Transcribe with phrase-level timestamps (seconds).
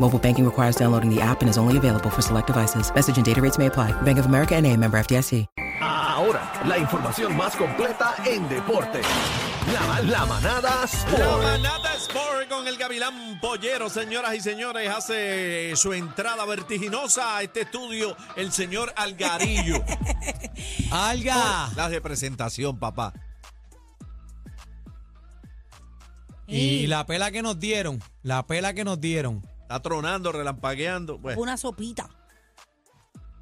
[0.00, 2.92] Mobile banking requires downloading the app and is only available for select devices.
[2.94, 3.92] Message and data rates may apply.
[4.02, 5.46] Bank of America and a member FDIC.
[5.80, 9.00] Ahora, la información más completa en deporte.
[9.72, 11.42] La, la manada La Sport.
[11.42, 17.60] manada Sport con el Gavilán Pollero, señoras y señores, hace su entrada vertiginosa a este
[17.60, 19.84] estudio el señor Algarillo.
[20.90, 21.68] ¡Alga!
[21.76, 23.12] La representación, papá.
[26.48, 29.42] Y la pela que nos dieron, la pela que nos dieron.
[29.68, 31.18] Está tronando, relampagueando.
[31.20, 32.08] Pues, Una sopita.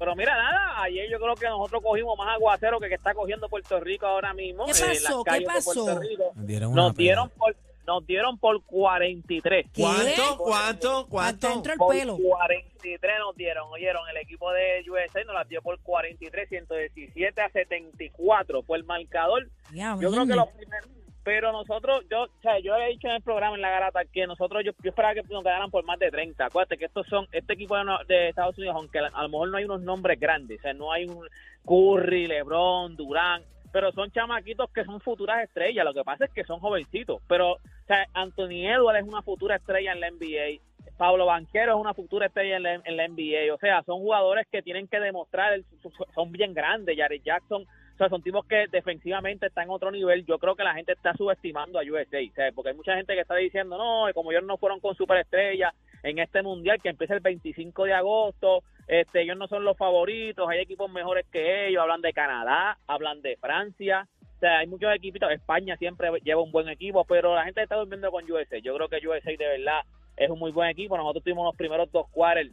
[0.00, 3.48] Pero mira, nada, ayer yo creo que nosotros cogimos más aguacero que que está cogiendo
[3.48, 4.66] Puerto Rico ahora mismo.
[4.66, 5.22] ¿Qué las pasó?
[5.22, 6.00] ¿Qué de Puerto pasó?
[6.00, 6.32] Rico.
[6.34, 7.54] Dieron Nos dieron por
[7.86, 9.66] nos dieron por 43.
[9.72, 9.80] ¿Qué?
[9.80, 10.36] ¿Cuánto?
[10.38, 11.06] ¿Cuánto?
[11.08, 11.62] ¿Cuánto?
[11.64, 12.18] el Por pelo.
[12.18, 17.48] 43 nos dieron, oyeron, el equipo de USA nos las dio por 43, 117 a
[17.48, 19.48] 74 fue el marcador.
[19.72, 20.90] Ya, Yo creo que los primeros,
[21.28, 24.62] pero nosotros, yo, o yo había dicho en el programa en la garata que nosotros,
[24.64, 26.42] yo, yo esperaba que nos ganaran por más de 30.
[26.42, 27.76] Acuérdate que estos son, este equipo
[28.08, 30.90] de, Estados Unidos, aunque a lo mejor no hay unos nombres grandes, o sea, no
[30.90, 31.28] hay un
[31.66, 35.84] Curry, LeBron, Durán, pero son chamaquitos que son futuras estrellas.
[35.84, 39.56] Lo que pasa es que son jovencitos, pero, o sea, Anthony Edwards es una futura
[39.56, 40.62] estrella en la NBA.
[40.96, 43.52] Pablo Banquero es una futura estrella en la, en la NBA.
[43.52, 45.60] O sea, son jugadores que tienen que demostrar,
[46.14, 46.96] son bien grandes.
[46.96, 47.66] Jared Jackson,
[47.98, 50.24] o sea, son tipos que defensivamente están en otro nivel.
[50.24, 53.22] Yo creo que la gente está subestimando a USA, sea, porque hay mucha gente que
[53.22, 57.20] está diciendo, no, como ellos no fueron con superestrellas en este mundial que empieza el
[57.20, 62.00] 25 de agosto, este, ellos no son los favoritos, hay equipos mejores que ellos, hablan
[62.00, 64.06] de Canadá, hablan de Francia.
[64.36, 67.74] O sea, hay muchos equipitos, España siempre lleva un buen equipo, pero la gente está
[67.74, 68.58] durmiendo con USA.
[68.58, 69.80] Yo creo que USA de verdad
[70.16, 70.96] es un muy buen equipo.
[70.96, 72.52] Nosotros tuvimos los primeros dos quarters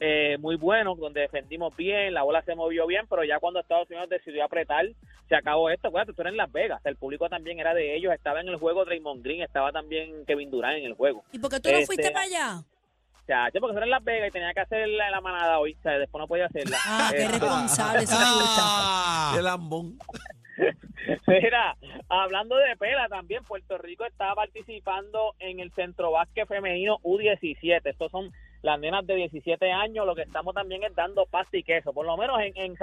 [0.00, 3.88] eh, muy buenos, donde defendimos bien, la bola se movió bien, pero ya cuando Estados
[3.90, 4.84] Unidos decidió apretar,
[5.28, 5.88] se acabó esto.
[5.88, 8.56] Acuérdate, tú eres en Las Vegas, el público también era de ellos, estaba en el
[8.56, 11.22] juego Draymond Green, estaba también Kevin Durant en el juego.
[11.32, 12.58] ¿Y por qué tú no Este, fuiste para allá?
[12.58, 15.20] O sea, yo porque tú eres en Las Vegas y tenía que hacer la, la
[15.20, 16.76] manada hoy, o sea, después no podía hacerla.
[16.84, 18.62] Ah, qué Este, responsable, me gusta.
[18.64, 19.38] ¡Ah!
[19.40, 19.98] Lambón.
[21.26, 21.76] Mira,
[22.08, 27.80] hablando de pela también, Puerto Rico está participando en el Centro Básquet Femenino U17.
[27.84, 28.32] Estos son
[28.62, 30.06] las nenas de 17 años.
[30.06, 31.92] Lo que estamos también es dando pasta y queso.
[31.92, 32.76] Por lo menos en, en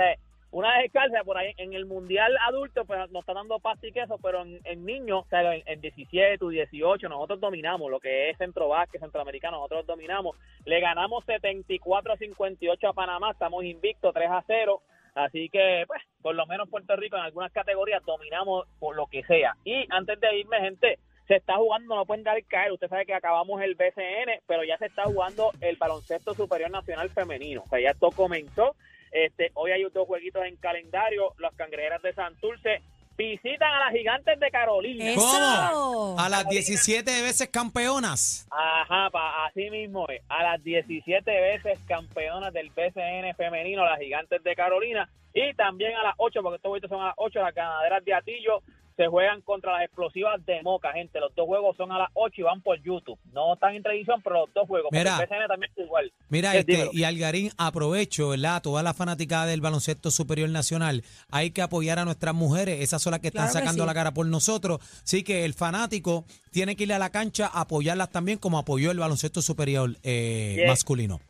[0.51, 4.17] una descalza por ahí en el Mundial Adulto, pues nos está dando pasta y queso,
[4.17, 8.31] pero en, en niños, o sea, en, en 17 u 18, nosotros dominamos lo que
[8.31, 10.35] es Centro Básquet, Centroamericano, nosotros dominamos.
[10.65, 14.81] Le ganamos 74 a 58 a Panamá, estamos invictos 3 a 0.
[15.15, 19.23] Así que, pues, por lo menos Puerto Rico en algunas categorías dominamos por lo que
[19.23, 19.55] sea.
[19.65, 22.71] Y antes de irme, gente, se está jugando, no pueden dar caer.
[22.73, 27.09] Usted sabe que acabamos el BCN, pero ya se está jugando el baloncesto superior nacional
[27.11, 27.61] femenino.
[27.65, 28.75] O sea, ya esto comenzó.
[29.11, 31.33] Este, hoy hay dos jueguitos en calendario.
[31.37, 32.81] Las cangrejeras de Santurce
[33.15, 35.11] visitan a las gigantes de Carolina.
[35.15, 36.15] ¿Cómo?
[36.19, 38.47] A las 17 veces campeonas.
[38.49, 40.21] Ajá, pa- así mismo es.
[40.29, 45.09] A las 17 veces campeonas del BCN femenino, las gigantes de Carolina.
[45.33, 48.13] Y también a las 8, porque estos juegos son a las 8, las ganaderas de
[48.13, 48.61] Atillo
[48.99, 51.21] se juegan contra las explosivas de Moca, gente.
[51.21, 53.17] Los dos juegos son a las 8 y van por YouTube.
[53.31, 54.89] No están en televisión, pero los dos juegos.
[54.91, 55.17] Mira.
[55.21, 56.11] el también es igual.
[56.27, 58.61] Mira, este, y Algarín, aprovecho, ¿verdad?
[58.61, 61.05] Toda la fanaticada del baloncesto superior nacional.
[61.31, 63.87] Hay que apoyar a nuestras mujeres, esas son las que están Claro que sacando sí.
[63.87, 64.79] la cara por nosotros.
[65.01, 68.91] Así que el fanático tiene que ir a la cancha a apoyarlas también, como apoyó
[68.91, 70.67] el baloncesto superior eh, Yes.
[70.67, 71.21] masculino.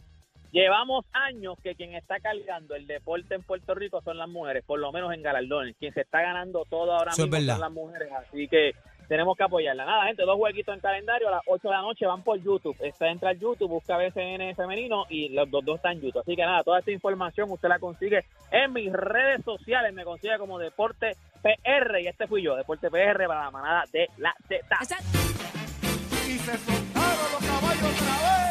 [0.51, 4.79] Llevamos años que quien está cargando el deporte en Puerto Rico son las mujeres, por
[4.79, 5.75] lo menos en galardones.
[5.77, 8.73] Quien se está ganando todo ahora Eso mismo son las mujeres, así que
[9.07, 9.85] tenemos que apoyarla.
[9.85, 12.75] Nada, gente, dos jueguitos en calendario a las 8 de la noche van por YouTube.
[12.79, 16.21] Está entra al YouTube, busca BCN femenino y los dos, dos están en YouTube.
[16.21, 19.93] Así que nada, toda esta información usted la consigue en mis redes sociales.
[19.93, 24.07] Me consigue como Deporte PR y este fui yo, Deporte PR para la manada de
[24.17, 24.65] la Z.
[26.27, 28.48] Y se soltaron los caballos otra vez.